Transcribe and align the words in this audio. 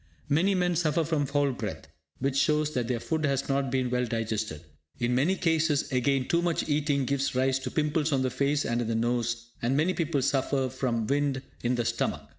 Many 0.29 0.55
men 0.55 0.75
suffer 0.75 1.03
from 1.03 1.27
foul 1.27 1.51
breath, 1.51 1.87
which 2.17 2.35
shows 2.35 2.73
that 2.73 2.87
their 2.87 2.99
food 2.99 3.23
has 3.23 3.47
not 3.47 3.69
been 3.69 3.91
well 3.91 4.07
digested. 4.07 4.61
In 4.99 5.13
many 5.13 5.35
cases, 5.35 5.91
again, 5.91 6.27
too 6.27 6.41
much 6.41 6.67
eating 6.67 7.05
gives 7.05 7.35
rise 7.35 7.59
to 7.59 7.69
pimples 7.69 8.11
on 8.11 8.23
the 8.23 8.31
face, 8.31 8.65
and 8.65 8.81
in 8.81 8.87
the 8.87 8.95
nose; 8.95 9.51
and 9.61 9.77
many 9.77 9.93
people 9.93 10.23
suffer 10.23 10.69
from 10.69 11.05
wind 11.05 11.43
in 11.61 11.75
the 11.75 11.85
stomach. 11.85 12.23